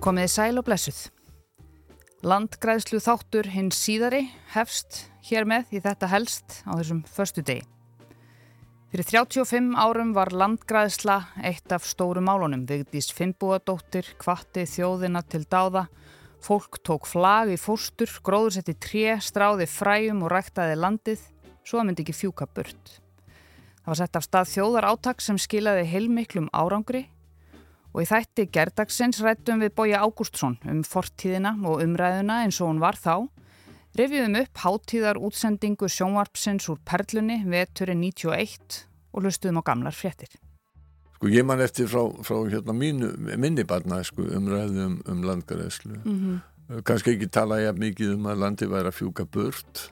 [0.00, 0.98] Komiði sæl og blessuð.
[2.24, 4.22] Landgræðslu þáttur hins síðari
[4.54, 7.66] hefst hér með í þetta helst á þessum förstu degi.
[8.88, 12.64] Fyrir 35 árum var landgræðsla eitt af stóru málunum.
[12.64, 15.84] Vigdís Finnbúadóttir kvatti þjóðina til dáða.
[16.40, 21.28] Fólk tók flag í fórstur, gróður setti tré, stráði fræjum og ræktaði landið,
[21.60, 22.96] svo myndi ekki fjúka burt.
[23.84, 27.10] Það var sett af stað þjóðar áttak sem skilaði heilmiklum árangri
[27.90, 32.82] og í þætti gerdagsins rættum við Bója Ágústsson um fortíðina og umræðuna eins og hún
[32.82, 33.26] var þá.
[33.98, 40.30] Reviðum upp hátíðar útsendingu sjónvarpsins úr Perlunni veturinn 91 og lustuðum á gamlar fréttir.
[41.16, 45.98] Sko ég man eftir frá, frá hérna mínu, minni barna sko, umræðum um landgaræslu.
[46.04, 46.82] Mm -hmm.
[46.86, 49.90] Kanski ekki tala ég mikið um að landi væri að fjúka burt.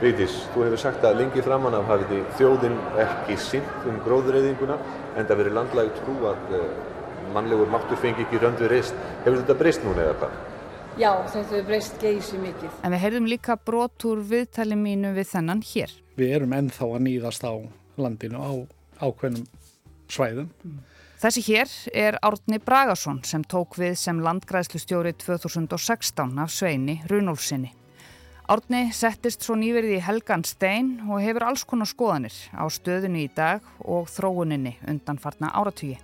[0.00, 4.78] Vigdís, þú hefur sagt að lengi framann af hafið þjóðin ekki sint um gróðureyðinguna
[5.16, 6.38] en það verið landlægt trú að
[7.34, 8.96] mannlegur máttur fengi ekki röndu reist.
[9.24, 10.36] Hefur þetta breyst núna eða hvað?
[10.98, 12.76] Já, þetta hefur breyst geysi mikið.
[12.84, 15.96] En við heyrðum líka brot úr viðtali mínu við þennan hér.
[16.18, 17.54] Við erum ennþá að nýðast á
[18.00, 18.52] landinu á
[19.00, 19.46] ákveðnum
[20.10, 20.50] svæðum.
[21.20, 27.74] Þessi hér er Árni Bragason sem tók við sem landgræðslustjóri 2016 af Sveini Runolfsinni.
[28.50, 33.32] Árni settist svo nýverið í Helgan Stein og hefur alls konar skoðanir á stöðunni í
[33.36, 36.00] dag og þróuninni undanfarna áratugji.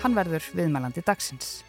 [0.00, 1.60] Hann verður viðmælandi dagsins.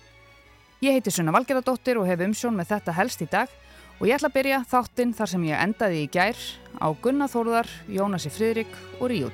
[0.81, 3.51] Ég heiti Sunna Valgeradóttir og hef umsjón með þetta helst í dag
[3.99, 6.39] og ég ætla að byrja þáttinn þar sem ég endaði í gær
[6.79, 9.29] á Gunnar Þórðar, Jónasi Fridrik og Ríó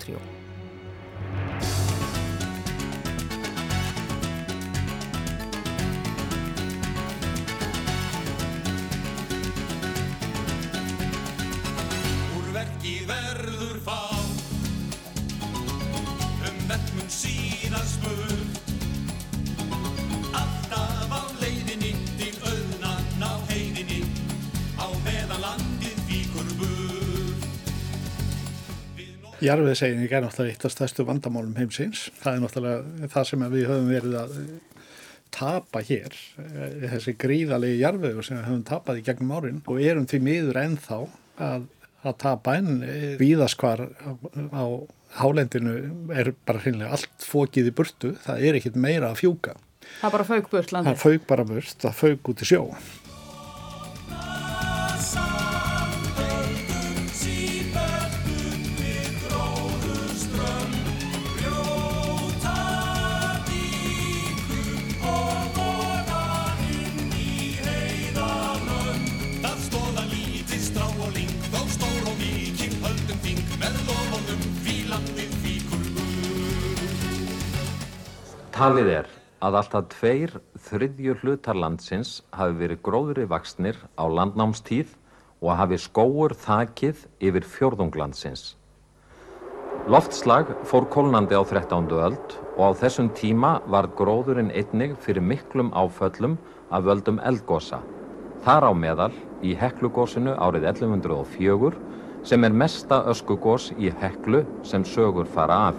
[29.44, 32.08] Jarfiðsegning er náttúrulega eitt af stærstu vandamálum heimsins.
[32.18, 34.36] Það er náttúrulega það sem við höfum verið að
[35.38, 40.08] tapa hér, eh, þessi gríðalegi jarfiður sem við höfum tapað í gegnum árin og erum
[40.10, 41.00] því miður ennþá
[41.48, 41.68] að,
[42.02, 42.80] að tapa en
[43.20, 44.12] víðaskvar á,
[44.56, 44.66] á
[45.22, 45.76] hálendinu
[46.16, 49.58] er bara hreinlega allt fókið í burtu, það er ekkit meira að fjúka.
[50.00, 50.96] Það er bara fauk burt landið.
[50.96, 52.64] Það fauk bara burt, það fauk út í sjó.
[78.58, 79.10] Talið er
[79.46, 80.32] að alltaf tveir
[80.66, 84.96] þriðju hlutar landsins hafi verið gróðri vaksnir á landnámstíð
[85.44, 88.56] og hafi skóur þakið yfir fjórðunglandsins.
[89.94, 91.86] Loftslag fór kólnandi á 13.
[92.02, 96.40] öld og á þessum tíma var gróðurinn einnig fyrir miklum áföllum
[96.74, 97.84] af völdum eldgosa.
[98.42, 99.14] Þar á meðal
[99.46, 101.78] í Heklugosinu árið 1104
[102.26, 105.78] sem er mesta öskugos í Heklu sem sögur fara af.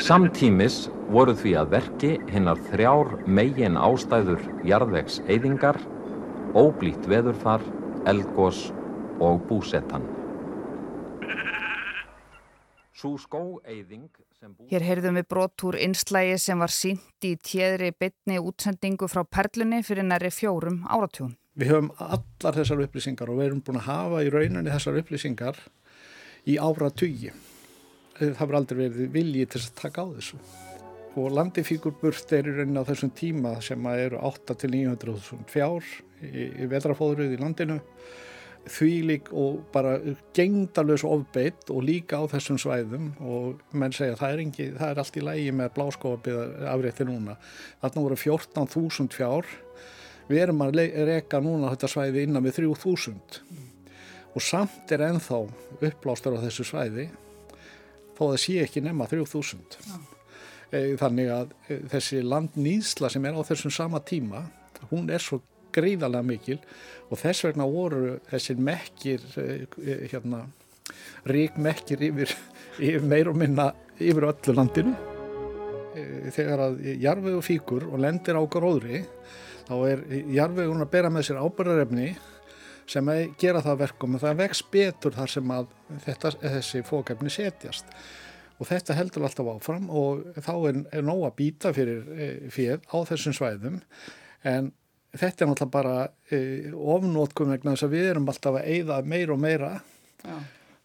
[0.00, 5.76] Samtímis voru því að verki hinnar þrjár megin ástæður jarðvegs eyðingar,
[6.56, 7.60] óblítt veðurfar,
[8.08, 8.70] eldgós
[9.20, 10.06] og búsettan.
[14.70, 19.82] Hér heyrðum við brot úr einslægi sem var sínt í tjeðri bytni útsendingu frá Perlunni
[19.84, 21.36] fyrir næri fjórum áratjún.
[21.58, 25.58] Við höfum allar þessar upplýsingar og við erum búin að hafa í rauninni þessar upplýsingar
[26.48, 27.34] í áratugi.
[28.18, 30.40] Það verður aldrei verið viljið til að taka á þessu.
[31.20, 35.88] Og landifíkur burt er í rauninni á þessum tíma sem eru 8 til 900.000 fjár
[36.24, 37.78] í, í vetrafóðruð í landinu.
[38.62, 39.96] Því lík og bara
[40.36, 45.02] gengdalös ofbeitt og líka á þessum svæðum og menn segja það er, engi, það er
[45.02, 47.36] allt í lægi með bláskóabiða afrétti núna.
[47.82, 49.50] Þarna voru 14.000 fjár
[50.28, 53.42] við erum að reka núna þetta svæði innan við 3000
[54.32, 55.42] og samt er ennþá
[55.82, 57.08] uppblástur á þessu svæði
[58.22, 59.96] þó það sé ekki nema 3000 Já.
[61.02, 61.54] þannig að
[61.92, 64.46] þessi landnýðsla sem er á þessum sama tíma
[64.90, 65.42] hún er svo
[65.72, 66.58] gríðarlega mikil
[67.10, 69.24] og þess vegna voru þessir mekkir
[70.12, 70.44] hérna
[71.28, 72.34] rík mekkir yfir,
[72.86, 74.94] yfir meir og minna yfir öllu landinu
[76.32, 79.02] þegar að jarfegu fíkur og lendir á gróðri
[79.68, 82.12] þá er jarfegun að bera með sér ábyrðarefni
[82.90, 83.08] sem
[83.40, 85.72] gera það verkum og það vex betur þar sem að
[86.04, 87.90] þetta, þessi fókefni setjast
[88.58, 92.82] og þetta heldur alltaf áfram og þá er, er nóg að býta fyrir e, fyrir
[92.90, 93.80] á þessum svæðum
[94.48, 94.70] en
[95.12, 95.96] þetta er náttúrulega bara
[96.30, 96.38] e,
[96.72, 99.72] ofnótkum vegna þess að við erum alltaf að eyða meira og meira
[100.22, 100.38] Já.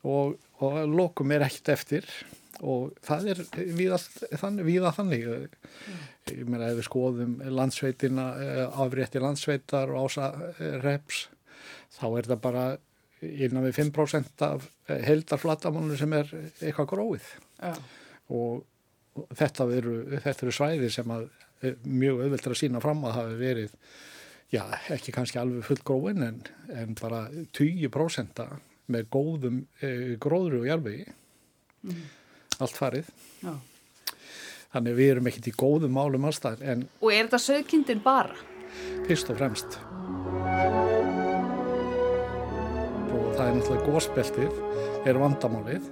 [0.10, 0.36] og,
[0.66, 2.10] og lokum er ekkert eftir
[2.58, 3.42] og það er
[3.78, 4.00] víða
[4.42, 5.26] þannig, víða þannig.
[6.32, 8.26] ég meina ef við skoðum landsveitina
[8.82, 10.32] afrétti landsveitar og ása
[10.82, 11.28] reps
[11.96, 12.66] þá er það bara
[13.22, 14.68] innan við 5% af
[15.08, 16.28] heldarflatamánu sem er
[16.62, 17.30] eitthvað gróið
[17.64, 17.72] Já.
[18.30, 21.26] og þetta eru, þetta eru svæði sem að
[21.66, 23.72] er mjög auðveldur að sína fram að hafi verið,
[24.54, 24.62] já,
[24.94, 26.38] ekki kannski alveg full gróin en,
[26.70, 27.24] en bara
[27.58, 28.44] 20%
[28.94, 29.90] með góðum e,
[30.22, 31.08] gróðru og jarfegi
[32.62, 33.10] allt farið
[33.42, 33.56] Já.
[34.76, 38.38] þannig við erum ekkert í góðum málum allstæðar en Og er þetta sögkindin bara?
[39.10, 39.80] fyrst og fremst
[43.38, 45.88] það er náttúrulega gósbeltið er vandamálið.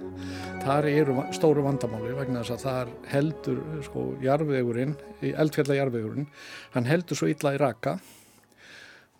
[0.66, 4.94] Þar eru stóru vandamáli vegna þess að þar heldur sko jarðvegurinn,
[5.30, 6.26] eldfjalla jarðvegurinn
[6.74, 7.96] hann heldur svo illa í raka.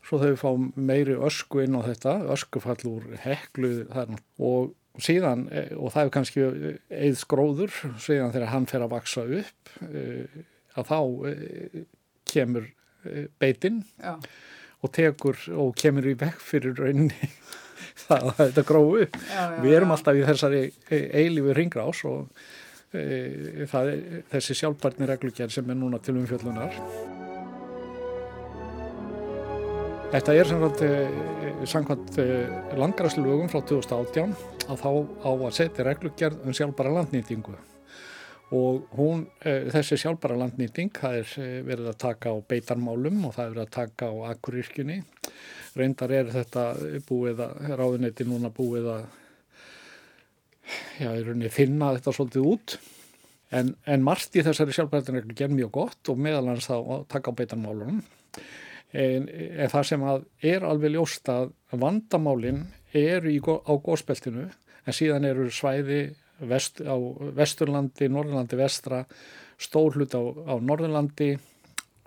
[0.06, 4.18] Svo þau fá meiri ösku inn á þetta, öskufall úr heklu þar.
[4.42, 9.26] Og síðan, eh, og það er kannski eða skróður, síðan þegar hann fer að vaksa
[9.26, 10.42] upp eh,
[10.74, 11.00] að þá
[11.30, 11.78] eh,
[12.26, 12.66] kemur
[13.38, 13.84] beitinn
[14.82, 17.28] og tekur og kemur í vekk fyrir rauninni
[18.04, 19.18] það að þetta gróu upp.
[19.64, 19.96] Við erum já.
[19.96, 22.46] alltaf í þessari e, eilífi ringrás og
[22.92, 26.80] e, það er þessi sjálfbarni reglugjær sem er núna til umfjöllunar.
[30.06, 32.26] Þetta er samkvæmt, e, samkvæmt e,
[32.78, 34.36] landgræslugum frá 2018
[34.70, 34.90] að þá
[35.26, 37.56] á að setja reglugjærð um sjálfbara landnýtingu
[38.54, 41.32] og hún, e, þessi sjálfbara landnýting, það er
[41.66, 44.98] verið að taka á beitarmálum og það er verið að taka á akkuryrkjunni.
[45.76, 46.66] Reyndar er þetta
[47.08, 49.06] búið að, ráðuneyti núna búið að,
[51.02, 52.76] já, í rauninni finna þetta svolítið út.
[53.54, 57.38] En, en margt í þessari sjálfbærtinreglu ger mjög gott og meðal hans þá taka á
[57.38, 58.00] beitarmálunum.
[58.96, 60.24] En, en það sem að
[60.54, 62.64] er alveg ljóst að vandamálin
[62.96, 66.00] eru í, á gósbeltinu en síðan eru svæði
[66.48, 66.96] vest, á
[67.36, 69.02] Vesturlandi, Norðurlandi vestra,
[69.60, 71.34] stór hlut á, á Norðurlandi,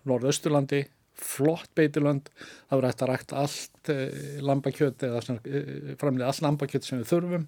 [0.09, 0.83] Norðausturlandi,
[1.23, 2.29] flott beitilönd,
[2.69, 7.11] það verður hægt að rækta allt eh, lambakjöt eða eh, framlega allt lambakjöt sem við
[7.13, 7.47] þurfum.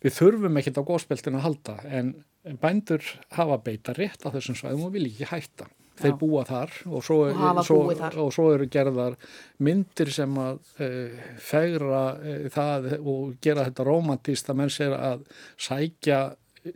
[0.00, 2.14] Við þurfum ekkert á gósbeltinu að halda en
[2.62, 3.04] bændur
[3.36, 5.68] hafa beita rétt á þessum svæðum og vil ekki hætta.
[6.00, 8.14] Þeir búa þar og svo, Og svo, þar.
[8.22, 9.18] og svo eru gerðar
[9.60, 15.26] myndir sem að uh, fegra uh, það og gera þetta romantíst að menn sér að
[15.60, 16.22] sækja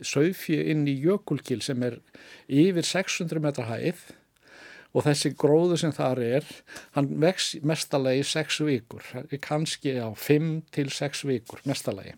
[0.05, 1.97] sauðfjö inn í jökulgil sem er
[2.45, 4.05] yfir 600 metra hæð
[4.95, 6.51] og þessi gróðu sem þar er,
[6.95, 9.09] hann vex mestalagi í 6 vikur,
[9.43, 12.15] kannski á 5 til 6 vikur mestalagi.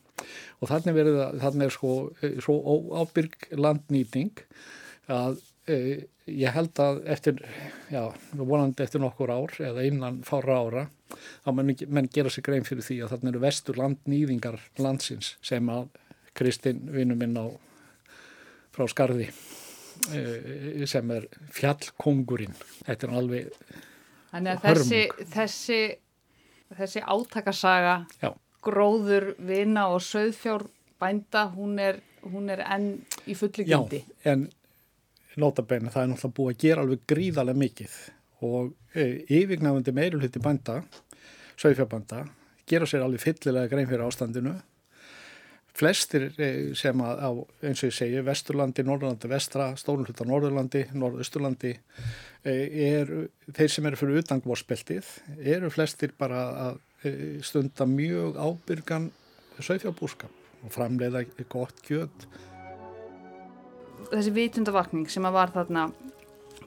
[0.62, 4.46] Og þannig verið að, þannig er sko, eh, svo óábyrg landnýting
[5.14, 5.78] að e,
[6.28, 7.42] ég held að eftir,
[7.94, 8.04] já,
[8.34, 10.88] vonandi eftir nokkur ár eða innan fára ára,
[11.46, 15.70] þá menn, menn gera sig grein fyrir því að þannig eru vestur landnýðingar landsins sem
[15.72, 15.88] að
[16.38, 17.50] Kristinn vinnu minn á
[18.76, 19.32] frá Skarði
[20.90, 22.56] sem er fjallkongurinn.
[22.88, 23.48] Þetta er alveg,
[24.32, 25.02] Þannig að þessi,
[25.34, 25.80] þessi,
[26.78, 28.32] þessi átakasaga, já,
[28.68, 30.68] gróður, vina og söðfjár
[31.02, 32.90] bænda, hún er, hún er enn
[33.30, 34.04] í fullu já, gildi.
[34.28, 34.48] en
[35.38, 37.98] notabenni það er náttúrulega búið að gera alveg gríðarlega mikið
[38.48, 39.06] og e,
[39.40, 40.80] yfirgnafandi meirulhutti bænda,
[41.58, 42.24] sögfjarbænda,
[42.70, 44.58] gera sér alveg fyllilega grein fyrir ástandinu.
[45.78, 47.30] Flestir e, sem að á,
[47.68, 51.76] eins og ég segi, Vesturlandi, Norðurlandi, Vestra, Stórnhluta Norðurlandi, Norðausturlandi,
[52.42, 52.56] e,
[52.88, 53.12] er,
[53.54, 55.12] þeir sem eru fyrir utangvorspeltið,
[55.54, 57.14] eru flestir bara að e,
[57.46, 59.12] stunda mjög ábyrgan
[59.62, 62.28] sögfjárbúskap og framleiða gott kjöt
[64.08, 65.88] Þessi vitundavakning sem að var þarna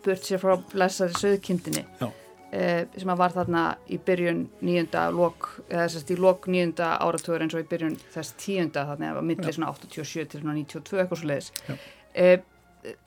[0.05, 2.11] burt sér frá blessari söðkindinni Já.
[2.53, 7.45] Eh, sem var þarna í byrjun nýjunda lok, eða þess að í lok nýjunda áratugur
[7.45, 11.23] eins og í byrjun þess tíunda þannig að milli svona 87 til svona 92 eitthvað
[11.23, 11.75] svo leiðis Já.
[12.15, 12.37] eh,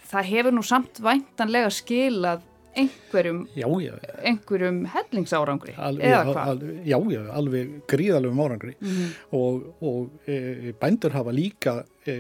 [0.10, 3.94] það hefur nú samt væntanlega skilað einhverjum Já, já,
[4.26, 6.64] einhverjum hellingsárangri alveg, eða hvað?
[6.88, 8.74] já, já, alveg gríðalögum árangri.
[8.82, 9.12] Mhm.
[9.38, 12.16] og, og e, bændur hafa líka e,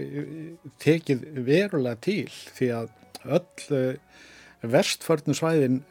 [0.00, 0.08] e,
[0.80, 2.88] tekið verulega til því að
[3.28, 3.84] öll e,
[4.62, 5.84] verstförnum svæðin e,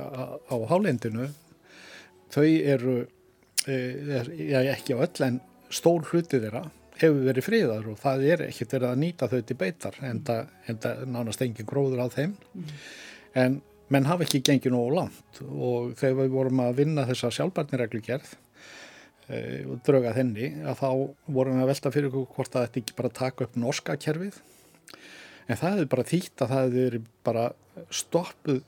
[0.00, 1.28] á, á hálendinu
[2.32, 2.96] þau eru
[3.66, 3.76] e,
[4.50, 5.38] já, ekki á öll en
[5.72, 6.66] stór hluti þeirra
[6.96, 11.02] hefur verið friðar og það er ekkert verið að nýta þau til beitar en það
[11.12, 12.34] nánast engin gróður á þeim.
[13.36, 13.60] En
[13.92, 18.32] menn hafa ekki gengið nógu langt og þegar við vorum að vinna þessa sjálfbarnireglugerð
[19.28, 20.88] e, og drauga þenni að þá
[21.36, 24.40] voru hann að velta fyrir okkur hvort að þetta ekki bara taka upp norska kerfið.
[25.46, 27.44] En það hefði bara þýtt að það hefði verið bara
[27.94, 28.64] stoppuð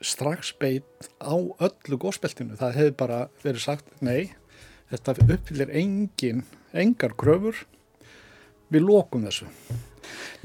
[0.00, 2.58] strax beitt á öllu góðspeltinu.
[2.58, 4.32] Það hefði bara verið sagt nei,
[4.92, 6.44] þetta uppfyllir engin,
[6.76, 7.64] engar kröfur,
[8.72, 9.48] við lókum þessu.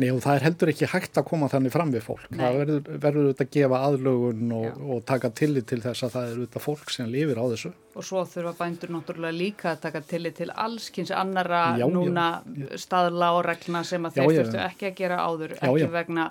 [0.02, 2.24] Nei og það er heldur ekki hægt að koma þannig fram við fólk.
[2.32, 2.40] Nei.
[2.42, 6.30] Það verður, verður auðvitað að gefa aðlögun og, og taka tillit til þess að það
[6.30, 7.72] er auðvitað fólk sem lifir á þessu.
[7.92, 12.68] Og svo þurfa bændur náttúrulega líka að taka tillit til allskynns annara já, núna já.
[12.82, 16.28] staðla og regluna sem að þeir þurftu ekki að gera áður, ekki, vegna,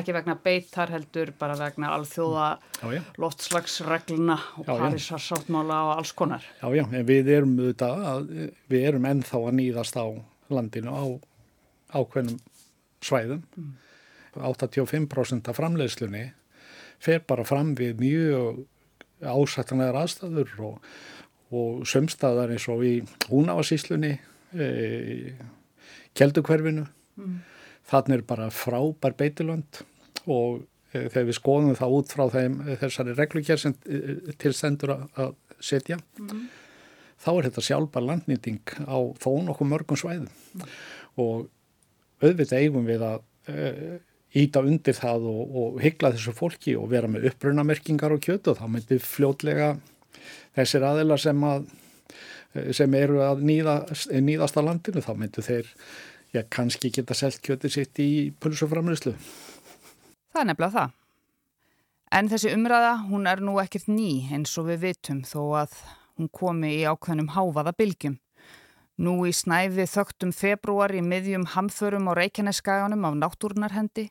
[0.00, 2.48] ekki vegna beitar heldur, bara vegna alþjóða
[3.22, 6.44] loftslagsregluna og parísarsáttmála og alls konar.
[6.60, 8.26] Já, já, en við erum auðvitað,
[8.74, 10.06] við erum ennþá að nýðast á
[10.52, 11.04] landinu á
[11.94, 12.42] ákveðnum
[13.04, 13.42] svæðum.
[13.56, 13.72] Mm.
[14.34, 16.24] 85% af framleiðslunni
[17.02, 18.64] fer bara fram við mjög
[19.24, 20.92] ásættanlegar aðstæður og,
[21.54, 22.94] og sömstaðar eins og í
[23.30, 24.16] húnavasíslunni,
[24.54, 24.68] e,
[26.18, 26.86] keldukverfinu.
[27.20, 27.40] Mm.
[27.84, 29.82] Þannig er bara frábær beitilönd
[30.24, 35.34] og e, þegar við skoðum það út frá þeim þessari reglugjær sem e, tilstendur að
[35.62, 36.46] setja, mm.
[37.22, 40.72] þá er þetta sjálfbar landnýting á þó nokkuð mörgum svæðum mm.
[41.22, 41.46] og
[42.24, 43.96] auðvitað eigum við að uh,
[44.34, 48.58] íta undir það og, og hyggla þessu fólki og vera með upprunamerkingar og kjötu og
[48.58, 49.74] þá myndir fljótlega
[50.56, 51.68] þessir aðeila sem, að,
[52.54, 53.76] eh, sem eru að nýða,
[54.24, 55.70] nýðast á landinu þá myndir þeir
[56.34, 58.10] já, kannski geta selt kjötu sitt í
[58.42, 59.14] pulsuframlýslu.
[60.34, 60.94] Það er nefnilega það.
[62.14, 65.78] En þessi umræða, hún er nú ekkert ný eins og við vitum þó að
[66.18, 68.18] hún komi í ákveðnum háfaða bylgjum.
[68.94, 74.04] Nú í snæfi þögtum februar í miðjum hamförum á Reykjaneskaganum af náttúrunarhendi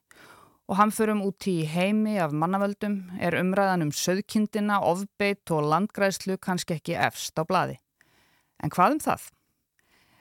[0.67, 6.75] og hamförum úti í heimi af mannavöldum er umræðan um söðkindina, ofbeitt og landgræslu kannski
[6.75, 7.77] ekki efst á bladi.
[8.59, 9.29] En hvað um það?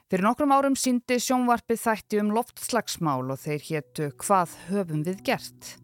[0.07, 5.75] Fyrir nokkrum árum síndi sjónvarpið þætti um loftslagsmál og þeir héttu hvað höfum við gert.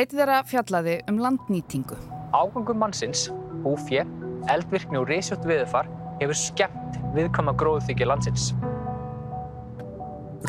[0.00, 2.00] Eitt þeirra fjallaði um landnýtingu.
[2.32, 3.28] Ágangum mannsins,
[3.66, 4.08] húfje,
[4.48, 8.50] eldvirkni og reysjótt viðfar hefur skemmt viðkama gróðþykja landsins.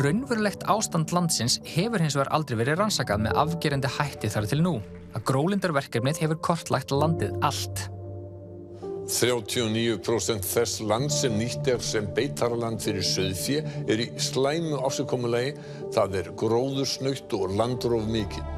[0.00, 4.74] Raunverulegt ástand landsins hefur hins vegar aldrei verið rannsakað með afgerandi hætti þar til nú.
[5.10, 7.88] Að grólindarverkefnið hefur kortlagt landið allt.
[9.10, 15.56] 39% þess land sem nýtt er sem beitarland fyrir söðfjö er í slæmu ásökkumulegi.
[15.96, 18.56] Það er gróðursnöytt og landróf mikið.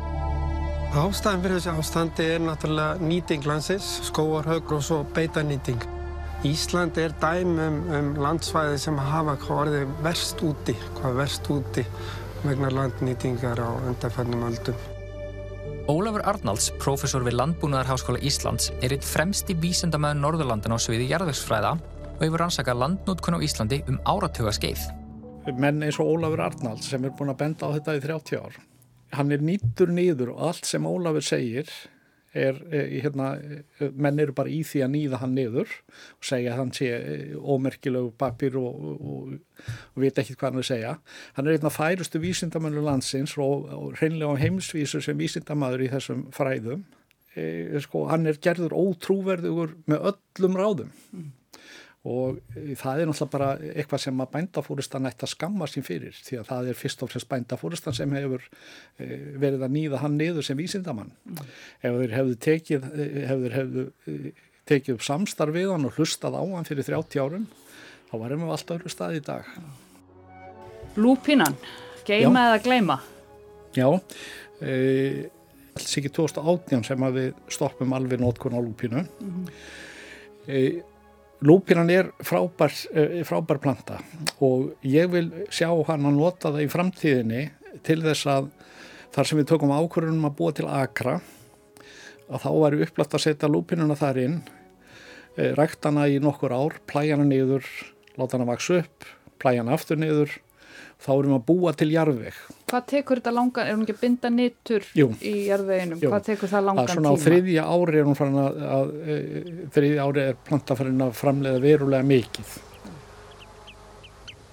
[0.93, 5.81] Ástæðan fyrir þessi ástandi er náttúrulega nýting landsins, skóarhaug og svo beitanýting.
[6.43, 11.85] Ísland er dæmi um, um landsvæði sem hafa hvað orðið verst úti, hvað verst úti
[12.43, 14.81] vegna landnýtingar á undarfannum öldum.
[15.87, 22.27] Ólafur Arnalds, professor við Landbúnaðarháskóla Íslands, er einn fremsti vísendamæður Norðurlandan á sviði jarðvegsfræða og
[22.27, 24.83] hefur rannsakað landnútkun á Íslandi um áratuga skeið.
[25.63, 28.61] Menn eins og Ólafur Arnalds sem er búin að benda á þetta í 30 ár,
[29.15, 31.71] hann er nýttur nýður og allt sem Ólafur segir
[32.33, 33.29] er, er hérna,
[33.93, 37.35] menn eru bara í því að nýða hann niður og segja að hann sé eh,
[37.37, 39.35] ómerkilegu papir og, og,
[39.93, 40.95] og veit ekki hvað hann er að segja.
[41.37, 45.93] Hann er einn af færustu vísindamönnum landsins og, og hreinlega á heimsvísu sem vísindamæður í
[45.93, 46.89] þessum fræðum.
[47.33, 47.45] E,
[47.81, 50.99] sko, hann er gerður ótrúverðugur með öllum ráðum.
[51.13, 51.31] Mm
[52.03, 56.17] og eh, það er náttúrulega bara eitthvað sem að bændafúristan ætti að skamma sín fyrir
[56.19, 58.47] því að það er fyrst og fremst bændafúristan sem hefur
[58.99, 61.53] eh, verið að nýða hann niður sem vísindamann mm.
[61.87, 64.33] ef þeir hefðu tekið, eh,
[64.67, 67.47] tekið upp samstarf við hann og hlustað á hann fyrir 30 árum
[68.11, 69.55] þá varum við alltaf öðru stað í dag
[70.99, 71.55] Lúpinan
[72.05, 72.49] geima Já.
[72.49, 72.99] eða gleima?
[73.73, 73.89] Já
[74.61, 75.29] e,
[75.73, 79.53] alls ekki 2018 sem að við stoppum alveg nótkunn á lúpinu mm -hmm.
[80.47, 80.83] e,
[81.43, 83.99] Lúpinan er frábær, eh, frábær planta
[84.41, 87.43] og ég vil sjá hann að nota það í framtíðinni
[87.83, 88.51] til þess að
[89.13, 91.21] þar sem við tökum ákvörðunum að búa til akra
[92.31, 94.43] að þá væri upplætt að setja lúpinuna þar inn,
[95.37, 97.67] eh, ræktana í nokkur ár, plæjana niður,
[98.17, 99.05] láta hana vaks upp,
[99.39, 100.39] plæjana aftur niður
[101.03, 102.41] þá erum við að búa til jarðveg.
[102.73, 105.09] Hvað tekur þetta langan, er hún ekki að binda nittur Jú.
[105.21, 106.01] í jarðveginum?
[106.01, 106.11] Jú.
[106.13, 106.97] Hvað tekur það langan tíma?
[106.97, 110.77] Svona á þriðja ári er hún farin að, að, að e, þriðja ári er planta
[110.79, 112.55] farin að framleiða verulega mikið.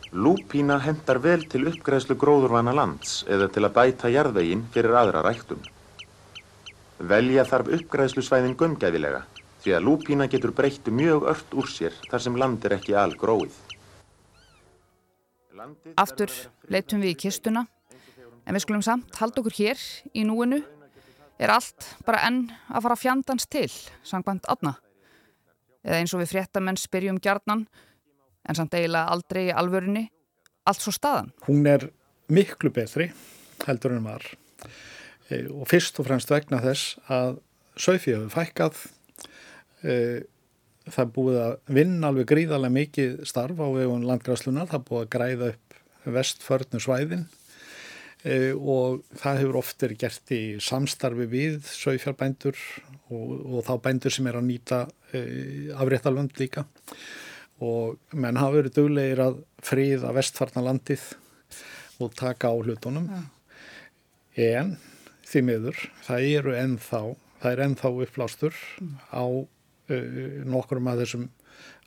[0.10, 5.62] Lúpína hendar vel til uppgræðslu gróðurvana lands eða til að bæta jarðvegin fyrir aðra ræktum.
[7.00, 9.22] Velja þarf uppgræðslu svæðin gömgæðilega
[9.64, 13.54] því að lúpína getur breyttu mjög ört úr sér þar sem land er ekki algróið.
[16.00, 16.34] Aftur
[16.72, 17.66] leitum við í kistuna
[18.46, 19.82] en við skulum samt halda okkur hér
[20.14, 20.62] í núinu
[21.40, 23.70] er allt bara enn að fara fjandans til,
[24.04, 24.76] sangbænt aðna.
[25.86, 27.64] Eða eins og við fréttamenn spyrjum gjarnan,
[28.44, 30.10] en samt eiginlega aldrei í alvörunni
[30.68, 31.32] allt svo staðan.
[31.48, 31.88] Hún er
[32.30, 33.10] miklu betri
[33.66, 34.26] heldur en var
[35.30, 37.40] e, og fyrst og fremst vegna þess að
[37.80, 38.80] Söfið hefur fækkað
[39.88, 39.94] e,
[40.94, 45.04] það er búið að vinna alveg gríðarlega mikið starf á vegum landgræslunar, það er búið
[45.04, 45.78] að græða upp
[46.16, 47.26] vestförnu svæðin
[48.24, 52.60] e, og það hefur oft verið gert í samstarfi við sögfjárbændur
[53.10, 55.24] og, og þá bændur sem er að nýta e,
[55.76, 56.66] afréttalönd líka.
[57.60, 61.04] Og menn hafa verið duglegir að friða vestfarna landið
[62.00, 63.10] og taka á hlutunum.
[63.12, 63.24] Ja.
[64.40, 64.78] en
[65.28, 67.02] því miður það eru ennþá
[67.42, 68.56] það er ennþá upplástur
[69.12, 69.26] á
[69.90, 71.28] uh, nokkurum af þessum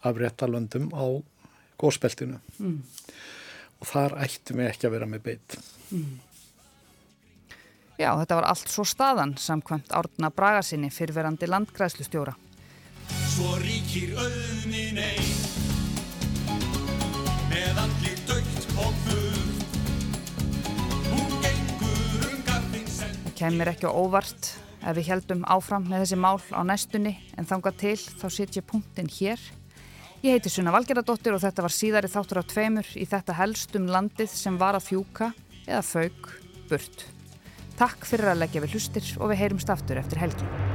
[0.03, 1.05] afréttalöndum á
[1.81, 2.77] góðspeltinu mm.
[3.81, 5.59] og þar ættum við ekki að vera með beitt.
[5.91, 6.21] Mm.
[8.01, 12.35] Já, þetta var allt svo staðan samkvæmt Árna Bragasinni fyrverandi landgræslustjóra.
[13.33, 15.31] Svo ríkir auðnin einn
[17.53, 19.79] með allir dögt og burt
[21.13, 26.39] Hún gengur um Það kemur ekki á óvart ef við heldum áfram með þessi mál
[26.53, 29.41] á næstunni en þanga til þá setjum punktin hér.
[30.23, 33.89] Ég heiti Sunna Valgeradóttir og þetta var síðari þáttur á tveimur í þetta helst um
[33.91, 35.33] landið sem var að fjúka
[35.67, 36.31] eða fauk
[36.71, 37.09] burt.
[37.79, 40.72] Takk fyrir að leggja við hlustir og við heyrumst aftur eftir helgi.